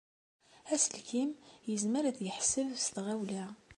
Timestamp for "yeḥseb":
2.25-2.69